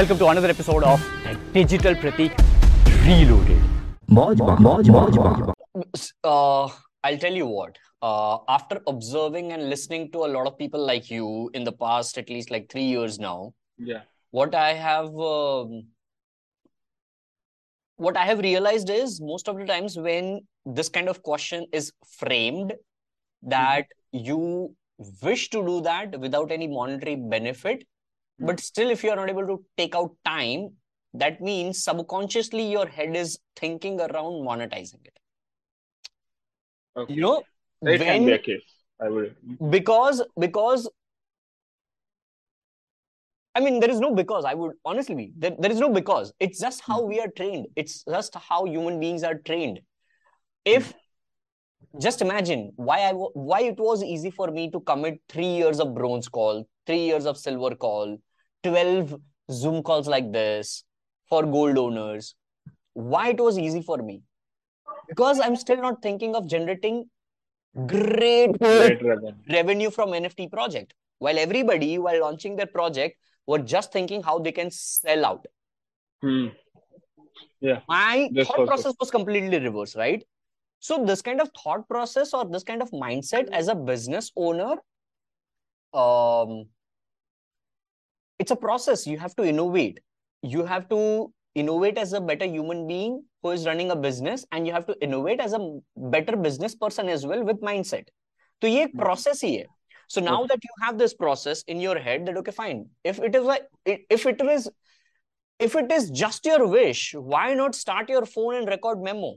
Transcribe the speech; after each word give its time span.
Welcome 0.00 0.18
to 0.20 0.28
another 0.28 0.48
episode 0.48 0.82
of 0.82 0.98
Digital 1.52 1.94
Pratik 1.94 2.32
Reloaded. 3.06 3.60
Uh, 6.24 6.68
I'll 7.04 7.18
tell 7.18 7.34
you 7.34 7.44
what. 7.44 7.76
Uh, 8.00 8.38
after 8.48 8.80
observing 8.86 9.52
and 9.52 9.68
listening 9.68 10.10
to 10.12 10.20
a 10.20 10.30
lot 10.36 10.46
of 10.46 10.56
people 10.56 10.82
like 10.82 11.10
you 11.10 11.50
in 11.52 11.64
the 11.64 11.72
past, 11.72 12.16
at 12.16 12.30
least 12.30 12.50
like 12.50 12.70
three 12.70 12.84
years 12.84 13.18
now, 13.18 13.52
Yeah. 13.76 14.00
what 14.30 14.54
I 14.54 14.72
have 14.72 15.14
um, 15.18 15.88
what 17.96 18.16
I 18.16 18.24
have 18.24 18.38
realized 18.38 18.88
is 18.88 19.20
most 19.20 19.48
of 19.48 19.58
the 19.58 19.66
times 19.66 19.98
when 19.98 20.40
this 20.64 20.88
kind 20.88 21.10
of 21.10 21.22
question 21.22 21.66
is 21.74 21.92
framed, 22.18 22.72
that 23.42 23.84
you 24.12 24.74
wish 25.22 25.50
to 25.50 25.62
do 25.62 25.82
that 25.82 26.18
without 26.18 26.50
any 26.50 26.68
monetary 26.68 27.16
benefit, 27.16 27.84
but 28.40 28.58
hmm. 28.58 28.64
still, 28.64 28.90
if 28.90 29.04
you 29.04 29.10
are 29.10 29.16
not 29.16 29.30
able 29.30 29.46
to 29.46 29.64
take 29.76 29.94
out 29.94 30.16
time, 30.24 30.70
that 31.14 31.40
means 31.40 31.82
subconsciously 31.82 32.70
your 32.70 32.86
head 32.86 33.16
is 33.16 33.38
thinking 33.56 34.00
around 34.00 34.44
monetizing 34.46 35.04
it. 35.04 35.18
Okay. 36.96 37.14
You 37.14 37.20
know, 37.22 37.42
It 37.82 37.98
can 37.98 38.26
be 38.26 38.32
a 38.32 38.38
case. 38.38 38.62
I 39.00 39.08
would. 39.08 39.34
because 39.70 40.22
because 40.38 40.88
I 43.54 43.60
mean 43.60 43.80
there 43.80 43.90
is 43.90 43.98
no 43.98 44.14
because 44.14 44.44
I 44.44 44.54
would 44.54 44.72
honestly 44.84 45.14
be 45.14 45.32
there, 45.36 45.52
there 45.58 45.70
is 45.70 45.80
no 45.80 45.88
because 45.88 46.32
it's 46.38 46.60
just 46.60 46.82
how 46.82 47.00
hmm. 47.00 47.08
we 47.08 47.20
are 47.20 47.28
trained 47.28 47.66
it's 47.76 48.04
just 48.04 48.34
how 48.34 48.66
human 48.66 49.00
beings 49.00 49.22
are 49.22 49.36
trained 49.38 49.78
hmm. 49.78 50.72
if 50.76 50.92
just 51.98 52.20
imagine 52.20 52.72
why 52.76 53.00
I 53.00 53.12
why 53.12 53.62
it 53.62 53.78
was 53.78 54.04
easy 54.04 54.30
for 54.30 54.48
me 54.48 54.70
to 54.70 54.80
commit 54.80 55.20
3 55.30 55.46
years 55.46 55.80
of 55.80 55.94
bronze 55.94 56.28
call 56.28 56.68
3 56.86 56.98
years 56.98 57.24
of 57.24 57.38
silver 57.38 57.74
call 57.74 58.18
12 58.62 59.14
zoom 59.50 59.82
calls 59.82 60.06
like 60.08 60.32
this 60.32 60.84
for 61.28 61.44
gold 61.44 61.78
owners 61.78 62.34
why 62.94 63.28
it 63.30 63.40
was 63.40 63.58
easy 63.58 63.82
for 63.82 63.98
me 63.98 64.22
because 65.08 65.40
I'm 65.40 65.56
still 65.56 65.80
not 65.80 66.02
thinking 66.02 66.34
of 66.34 66.46
generating 66.46 67.08
great 67.86 68.58
Great 68.58 69.02
revenue. 69.02 69.34
revenue 69.48 69.90
from 69.90 70.10
NFT 70.10 70.50
project. 70.50 70.94
While 71.18 71.38
everybody, 71.38 71.98
while 71.98 72.20
launching 72.20 72.56
their 72.56 72.66
project, 72.66 73.16
were 73.46 73.58
just 73.58 73.92
thinking 73.92 74.22
how 74.22 74.38
they 74.38 74.52
can 74.52 74.70
sell 74.70 75.24
out. 75.24 75.46
Hmm. 76.22 76.48
Yeah. 77.60 77.80
My 77.88 78.30
thought 78.44 78.66
process 78.66 78.94
was 78.98 79.10
completely 79.10 79.58
reverse, 79.58 79.94
right? 79.96 80.24
So 80.78 81.04
this 81.04 81.20
kind 81.22 81.40
of 81.40 81.50
thought 81.62 81.88
process 81.88 82.32
or 82.32 82.44
this 82.44 82.64
kind 82.64 82.80
of 82.82 82.90
mindset 82.90 83.48
as 83.52 83.68
a 83.68 83.74
business 83.74 84.32
owner, 84.36 84.76
um, 85.92 86.66
it's 88.39 88.51
a 88.51 88.55
process. 88.55 89.07
You 89.07 89.17
have 89.17 89.35
to 89.35 89.43
innovate. 89.43 89.99
You 90.41 90.65
have 90.65 90.89
to 90.89 91.31
innovate 91.55 91.97
as 91.97 92.13
a 92.13 92.21
better 92.21 92.45
human 92.45 92.87
being 92.87 93.23
who 93.41 93.51
is 93.51 93.65
running 93.65 93.91
a 93.91 93.95
business, 93.95 94.45
and 94.51 94.67
you 94.67 94.73
have 94.73 94.85
to 94.85 94.95
innovate 95.01 95.39
as 95.39 95.53
a 95.53 95.79
better 95.95 96.35
business 96.35 96.75
person 96.75 97.09
as 97.09 97.25
well 97.25 97.43
with 97.43 97.61
mindset. 97.61 98.09
तो 98.61 98.67
ये 98.67 98.83
एक 98.83 98.95
process 98.95 99.43
ही 99.43 99.55
है. 99.55 99.65
So 100.07 100.21
now 100.21 100.37
Okay. 100.39 100.47
that 100.47 100.63
you 100.63 100.73
have 100.81 100.97
this 100.97 101.13
process 101.13 101.63
in 101.63 101.79
your 101.79 101.97
head, 101.99 102.25
that 102.25 102.37
okay, 102.37 102.51
fine. 102.51 102.89
If 103.03 103.19
it 103.19 103.35
is 103.35 103.43
like 103.43 103.67
if 103.85 104.25
it 104.25 104.41
is 104.41 104.69
if 105.59 105.75
it 105.75 105.91
is 105.91 106.09
just 106.11 106.45
your 106.45 106.67
wish, 106.67 107.13
why 107.13 107.53
not 107.53 107.75
start 107.75 108.09
your 108.09 108.25
phone 108.25 108.55
and 108.55 108.67
record 108.67 109.01
memo? 109.01 109.35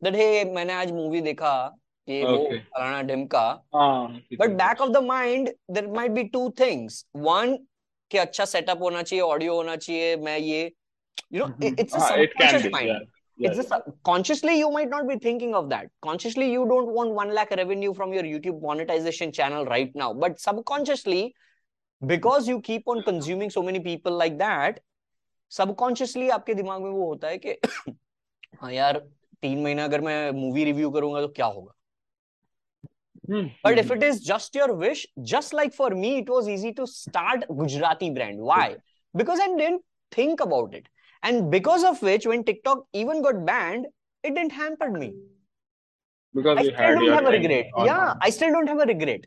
That 0.00 0.14
hey, 0.14 0.44
मैंने 0.44 0.72
आज 0.72 0.92
movie 0.92 1.22
देखा, 1.22 1.74
ये 2.08 2.24
वो 2.24 2.36
Okay. 2.36 2.58
फलाना 2.74 3.02
ढिमका. 3.02 3.62
हाँ. 3.74 4.22
But 4.38 4.56
back 4.56 4.80
of 4.80 4.92
the 4.92 5.02
mind, 5.02 5.50
there 5.68 5.88
might 5.88 6.14
be 6.14 6.28
two 6.28 6.50
things. 6.52 7.04
कि 8.11 8.17
अच्छा 8.17 8.45
setup 8.45 8.81
होना 8.81 9.03
चाहिए 9.03 9.21
ऑडियो 9.21 9.55
होना 9.55 9.75
चाहिए 9.75 10.15
मैं 10.15 10.37
ये 10.37 10.71
you 11.33 11.45
know 11.45 11.67
it's 11.67 11.95
consciously 14.05 14.53
you 14.53 14.69
might 14.69 14.89
not 14.89 15.03
be 15.03 15.15
thinking 15.15 15.55
of 15.55 15.65
that 15.65 15.91
consciously 16.01 16.53
you 16.53 16.63
don't 16.63 16.89
want 16.89 17.13
one 17.13 17.31
lack 17.31 17.53
revenue 17.53 17.93
from 17.93 18.13
your 18.13 18.25
YouTube 18.25 18.63
monetization 18.63 19.31
channel 19.31 19.65
right 19.65 19.95
now 19.95 20.13
but 20.13 20.37
subconsciously 20.37 21.33
because 22.03 22.49
you 22.49 22.59
keep 22.59 22.89
on 22.89 23.01
consuming 23.01 23.51
so 23.51 23.61
many 23.61 23.79
people 23.79 24.17
like 24.17 24.33
that 24.33 24.79
subconsciously 25.49 26.29
आपके 26.29 26.53
दिमाग 26.53 26.81
में 26.81 26.89
वो 26.89 27.05
होता 27.05 27.27
है 27.27 27.37
कि 27.37 27.57
हाँ 28.61 28.73
यार 28.73 29.07
तीन 29.41 29.63
महीना 29.63 29.83
अगर 29.83 30.01
मैं 30.01 30.31
मूवी 30.31 30.63
रिव्यू 30.63 30.91
करूँगा 30.91 31.21
तो 31.21 31.27
क्या 31.27 31.45
होगा? 31.45 31.73
Hmm. 33.27 33.47
But 33.63 33.79
if 33.79 33.91
it 33.91 34.03
is 34.03 34.19
just 34.21 34.53
your 34.55 34.73
wish, 34.73 35.07
just 35.23 35.53
like 35.53 35.73
for 35.73 35.89
me, 35.91 36.17
it 36.19 36.29
was 36.29 36.47
easy 36.49 36.73
to 36.73 36.85
start 36.87 37.45
Gujarati 37.47 38.09
brand. 38.09 38.39
Why? 38.39 38.75
Because 39.15 39.39
I 39.39 39.47
didn't 39.47 39.81
think 40.11 40.41
about 40.41 40.73
it. 40.73 40.87
And 41.23 41.49
because 41.49 41.83
of 41.83 42.01
which, 42.01 42.25
when 42.27 42.43
TikTok 42.43 42.83
even 42.93 43.21
got 43.21 43.45
banned, 43.45 43.87
it 44.23 44.35
didn't 44.35 44.51
hamper 44.51 44.91
me. 44.91 45.13
because 46.33 46.57
I 46.57 46.63
still 46.63 46.95
don't 46.95 47.13
have 47.13 47.25
a 47.25 47.31
regret. 47.31 47.67
Yeah, 47.77 48.13
I 48.21 48.29
still 48.29 48.51
don't 48.51 48.67
have 48.67 48.79
a 48.79 48.85
regret. 48.85 49.21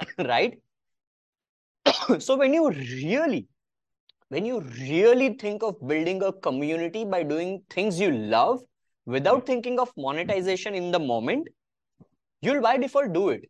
right? 0.18 0.58
so 2.18 2.36
when 2.36 2.54
you 2.54 2.70
really, 2.70 3.46
when 4.28 4.44
you 4.44 4.60
really 4.60 5.34
think 5.34 5.62
of 5.62 5.76
building 5.86 6.22
a 6.22 6.32
community 6.32 7.04
by 7.04 7.22
doing 7.22 7.62
things 7.70 8.00
you 8.00 8.10
love 8.10 8.60
without 9.06 9.46
thinking 9.46 9.78
of 9.78 9.90
monetization 9.96 10.74
in 10.74 10.90
the 10.90 10.98
moment, 10.98 11.48
you'll 12.42 12.62
by 12.66 12.76
default 12.78 13.12
do 13.12 13.28
it. 13.30 13.44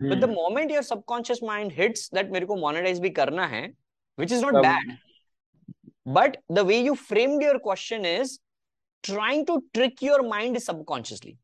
hmm. 0.00 0.08
But 0.08 0.20
the 0.20 0.26
Hmm. 0.26 0.34
moment 0.34 0.70
your 0.70 0.82
subconscious 0.82 1.42
mind 1.42 1.72
hits 1.72 2.08
that 2.18 2.30
मेरे 2.32 2.46
को 2.46 2.56
monetize 2.60 3.00
भी 3.00 3.10
करना 3.10 3.46
है, 3.46 3.62
which 4.18 4.32
is 4.36 4.42
not 4.42 4.54
तब- 4.54 4.62
bad, 4.62 4.96
but 6.06 6.36
the 6.58 6.64
way 6.64 6.78
you 6.84 6.94
framed 6.94 7.42
your 7.42 7.58
question 7.58 8.04
is 8.04 8.38
trying 9.02 9.44
to 9.46 9.58
trick 9.74 10.02
your 10.02 10.22
mind 10.34 10.62
subconsciously. 10.62 11.36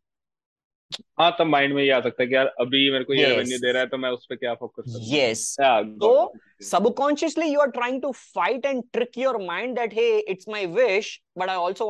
हाँ 1.20 1.30
तब 1.38 1.46
mind 1.46 1.74
में 1.74 1.82
ये 1.82 1.90
आ 1.90 2.00
सकता 2.00 2.22
है 2.22 2.26
कि 2.28 2.34
यार 2.34 2.46
अभी 2.60 2.90
मेरे 2.92 3.04
को 3.04 3.14
ये 3.14 3.20
Yes. 3.20 3.28
रेवेन्यू 3.30 3.58
दे 3.58 3.72
रहा 3.72 3.82
है 3.82 3.88
तो 3.88 3.98
मैं 3.98 4.10
उस 4.10 4.26
पर 4.30 4.36
क्या 4.36 4.54
फोकस 4.54 4.82
करूँ 4.86 5.06
Yes. 5.12 5.56
Yeah, 5.60 5.82
So 5.82 6.10
got 6.12 6.34
it. 6.34 6.66
subconsciously 6.68 7.48
you 7.52 7.60
are 7.64 7.70
trying 7.76 8.00
to 8.02 8.12
fight 8.12 8.68
and 8.72 8.84
trick 8.96 9.16
your 9.22 9.38
mind 9.46 9.76
that 9.78 9.92
hey, 9.92 10.22
it's 10.34 10.46
my 10.46 10.66
wish, 10.66 11.10
but 11.34 11.48
I 11.48 11.54
also 11.54 11.88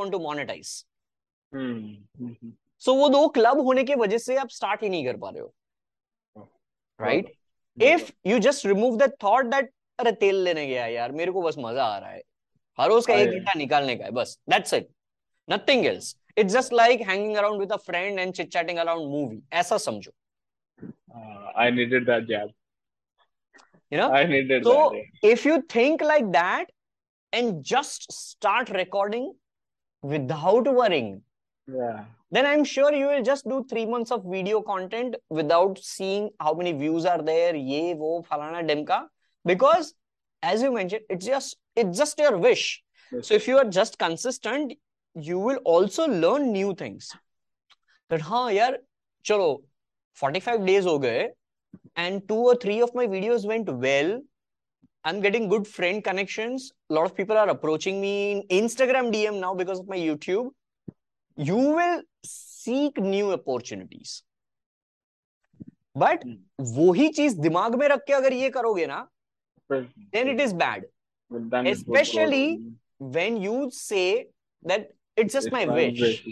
सो 1.53 2.95
वो 2.95 3.09
दो 3.09 3.27
क्लब 3.29 3.61
होने 3.67 3.85
की 3.85 3.95
वजह 3.95 4.19
से 4.19 4.37
आप 4.37 4.49
स्टार्ट 4.51 4.83
ही 4.83 4.89
नहीं 4.89 5.05
कर 5.07 5.17
पा 5.17 5.31
रहे 5.31 5.41
हो। 5.41 5.55
Right 7.01 7.33
if 7.79 8.11
you 8.27 8.39
just 8.39 8.67
remove 8.67 8.97
that 8.99 9.23
thought 9.23 9.47
that 9.47 9.73
अरे 9.99 10.13
तेल 10.15 10.43
लेने 10.45 10.67
गया 10.67 10.87
यार 10.87 11.13
मेरे 11.13 11.33
को 11.33 11.43
बस 11.43 11.55
मज़ा 11.59 11.85
आ 11.85 11.99
रहा 11.99 12.11
है। 12.11 12.23
हर 12.79 12.89
रोज 12.89 13.07
का 13.07 13.15
एक 13.15 13.29
घंटा 13.29 13.53
निकालने 13.55 13.97
का 13.97 14.05
है 14.05 14.11
बस। 14.11 14.39
That's 14.51 14.75
it 14.75 14.89
nothing 15.49 15.87
else 15.87 16.15
it's 16.39 16.53
just 16.53 16.73
like 16.73 17.01
hanging 17.09 17.37
around 17.37 17.61
with 17.61 17.73
a 17.73 17.77
friend 17.87 18.19
and 18.19 18.33
chit 18.35 18.53
chatting 18.53 18.79
around 18.79 19.11
movie 19.11 19.43
ऐसा 19.53 19.77
समझो। 19.79 20.13
I 21.57 21.71
needed 21.71 22.07
that 22.07 22.27
jab 22.29 22.53
you 23.93 24.01
know 24.01 24.09
I 24.15 24.25
needed 24.27 24.65
so 24.65 25.29
if 25.29 25.49
you 25.49 25.59
think 25.75 26.03
like 26.03 26.25
that 26.33 26.73
and 27.33 27.63
just 27.65 28.13
start 28.13 28.71
recording 28.73 29.33
without 30.05 30.69
worrying 30.79 31.21
yeah 31.67 32.05
then 32.31 32.47
i'm 32.47 32.65
sure 32.65 32.93
you 32.93 33.07
will 33.07 33.23
just 33.23 33.49
do 33.49 33.65
3 33.69 33.87
months 33.87 34.11
of 34.11 34.25
video 34.25 34.63
content 34.63 35.17
without 35.29 35.79
seeing 35.79 36.31
how 36.41 36.55
many 36.55 36.73
views 36.73 37.05
are 37.05 37.23
there 37.23 37.55
ye 37.57 37.95
wo 38.03 38.11
falana 38.31 38.63
demka 38.71 38.99
because 39.45 39.95
as 40.43 40.63
you 40.63 40.73
mentioned 40.73 41.03
it's 41.09 41.27
just 41.27 41.57
it's 41.75 41.99
just 41.99 42.19
your 42.19 42.37
wish 42.39 42.83
yes. 43.13 43.27
so 43.27 43.35
if 43.35 43.49
you 43.49 43.59
are 43.63 43.69
just 43.79 43.99
consistent 43.99 44.75
you 45.29 45.39
will 45.39 45.61
also 45.75 46.07
learn 46.07 46.53
new 46.53 46.75
things 46.85 47.11
that 48.11 48.29
ha 48.31 48.45
yaar 48.59 48.71
chalo 49.31 49.51
45 50.23 50.65
days 50.71 50.89
ho 50.93 50.97
gaye 51.09 51.27
and 52.05 52.27
two 52.29 52.43
or 52.53 52.57
three 52.65 52.81
of 52.89 52.95
my 53.01 53.07
videos 53.19 53.47
went 53.53 53.77
well 53.89 54.17
I'm 55.09 55.21
getting 55.21 55.49
good 55.49 55.69
friend 55.69 56.03
connections. 56.03 56.73
A 56.91 56.95
lot 56.95 57.05
of 57.05 57.15
people 57.15 57.37
are 57.39 57.49
approaching 57.49 58.01
me 58.01 58.13
in 58.33 58.39
Instagram 58.63 59.13
DM 59.15 59.39
now 59.39 59.55
because 59.55 59.79
of 59.79 59.87
my 59.87 59.97
YouTube. 59.97 60.49
you 61.37 61.57
will 61.57 62.03
seek 62.25 62.99
new 62.99 63.33
opportunities 63.33 64.23
but 65.99 66.25
वो 66.77 66.93
ही 66.93 67.09
चीज़ 67.19 67.39
दिमाग 67.41 67.75
में 67.81 67.87
रख 67.89 68.03
के 68.07 68.13
अगर 68.13 68.33
ये 68.33 68.49
करोगे 68.57 68.87
ना 68.87 68.99
then 69.73 70.29
it 70.31 70.41
is 70.41 70.55
bad 70.55 70.87
specially 71.77 72.47
when 73.15 73.37
you 73.45 73.69
say 73.73 74.03
that 74.69 74.93
it's 75.19 75.35
just 75.35 75.53
my 75.53 75.67
wish 75.67 76.23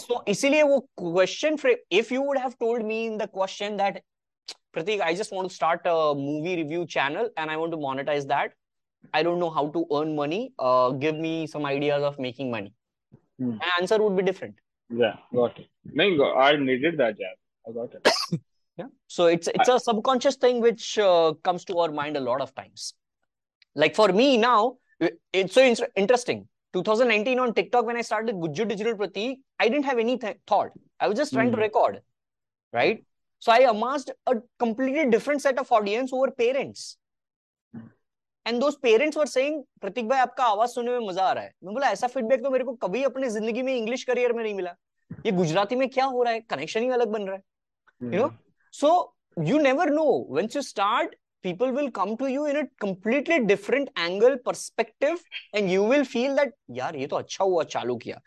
so 0.00 0.24
इसीलिए 0.28 0.62
वो 0.62 0.78
question 1.02 1.56
if 1.92 2.12
you 2.14 2.22
would 2.24 2.38
have 2.38 2.52
told 2.60 2.84
me 2.86 3.04
in 3.04 3.16
the 3.18 3.28
question 3.34 3.76
that 3.76 4.02
Pratik, 4.74 5.02
I 5.02 5.14
just 5.14 5.32
want 5.32 5.48
to 5.48 5.54
start 5.54 5.82
a 5.84 6.14
movie 6.14 6.56
review 6.56 6.86
channel 6.86 7.28
and 7.36 7.50
I 7.50 7.56
want 7.58 7.72
to 7.72 7.76
monetize 7.76 8.26
that. 8.28 8.54
I 9.12 9.22
don't 9.22 9.38
know 9.38 9.50
how 9.50 9.68
to 9.68 9.84
earn 9.92 10.14
money. 10.16 10.54
Uh, 10.58 10.90
give 10.92 11.14
me 11.14 11.46
some 11.46 11.66
ideas 11.66 12.02
of 12.02 12.18
making 12.18 12.50
money. 12.50 12.72
Hmm. 13.42 13.56
my 13.62 13.70
answer 13.80 13.98
would 14.02 14.16
be 14.20 14.26
different 14.30 14.56
Yeah, 15.02 15.14
got 15.36 15.58
it. 15.60 15.68
No, 15.98 16.24
I 16.46 16.48
needed 16.56 16.98
that 16.98 17.14
jab. 17.20 17.36
I 17.66 17.72
got 17.76 17.94
it. 17.98 18.40
yeah 18.78 18.86
so 19.06 19.26
it's 19.26 19.48
it's 19.54 19.68
a 19.68 19.78
subconscious 19.78 20.36
thing 20.36 20.60
which 20.60 20.98
uh, 20.98 21.32
comes 21.42 21.64
to 21.64 21.78
our 21.78 21.90
mind 21.90 22.16
a 22.16 22.20
lot 22.20 22.40
of 22.40 22.54
times 22.54 22.94
like 23.74 23.94
for 23.94 24.08
me 24.20 24.36
now 24.36 24.76
it's 25.32 25.54
so 25.54 25.62
in- 25.62 25.76
interesting 25.96 26.48
2019 26.72 27.38
on 27.38 27.52
tiktok 27.58 27.84
when 27.84 27.96
i 27.96 28.04
started 28.10 28.36
gujju 28.44 28.66
digital 28.72 28.94
pratik 29.02 29.36
i 29.58 29.68
didn't 29.68 29.88
have 29.90 29.98
any 29.98 30.16
th- 30.24 30.38
thought 30.46 30.72
i 31.00 31.08
was 31.08 31.18
just 31.22 31.32
trying 31.32 31.50
mm. 31.50 31.56
to 31.56 31.62
record 31.66 32.00
right 32.72 33.04
so 33.38 33.52
i 33.52 33.60
amassed 33.74 34.12
a 34.32 34.36
completely 34.64 35.06
different 35.16 35.42
set 35.46 35.58
of 35.64 35.72
audience 35.78 36.10
who 36.10 36.20
were 36.24 36.32
parents 36.44 36.86
and 38.46 38.60
those 38.60 38.78
parents 38.82 39.16
were 39.16 39.26
saying 39.26 39.62
Pratik 39.80 40.08
भाई 40.08 40.18
आपका 40.18 40.44
आवाज़ 40.44 40.70
सुनने 40.70 40.98
में 40.98 41.06
मज़ा 41.08 41.24
आ 41.24 41.32
रहा 41.32 41.44
है. 41.44 41.52
मैं 41.64 41.74
बोला 41.74 41.90
ऐसा 41.90 42.06
फीडबैक 42.06 42.42
तो 42.42 42.50
मेरे 42.50 42.64
को 42.64 42.72
कभी 42.82 43.02
अपनी 43.04 43.28
ज़िंदगी 43.28 43.62
में 43.62 43.74
इंग्लिश 43.76 44.04
करियर 44.04 44.32
में 44.32 44.42
नहीं 44.42 44.54
मिला। 44.54 44.74
ये 45.26 45.32
गुजराती 45.32 45.76
में 45.76 45.88
क्या 45.88 46.04
हो 46.04 46.22
रहा 46.22 46.32
है? 46.32 46.40
कनेक्शन 46.40 46.82
ही 46.82 46.88
अलग 46.90 47.08
बन 47.12 47.22
रहा 47.22 47.36
है। 47.36 48.14
You 48.14 48.20
know 48.20 48.30
so 48.74 49.14
you 49.38 49.58
never 49.58 49.90
know 49.90 50.04
once 50.36 50.56
you 50.56 50.62
start 50.62 51.14
people 51.44 51.70
will 51.76 51.88
come 51.94 52.10
to 52.18 52.26
you 52.32 52.42
in 52.48 52.56
a 52.58 52.60
completely 52.82 53.36
different 53.46 53.88
angle 54.02 54.34
perspective 54.48 55.22
and 55.58 55.70
you 55.72 55.86
will 55.86 56.04
feel 56.10 56.36
that 56.38 56.52
यार 56.76 56.96
ये 56.96 57.06
तो 57.06 57.16
अच्छा 57.16 57.44
हुआ 57.44 57.64
चालू 57.72 57.96
किया। 58.04 58.20